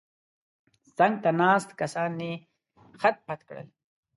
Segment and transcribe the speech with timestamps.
[0.97, 2.33] څنګ ته ناست کسان یې
[3.01, 3.67] خت پت کړل.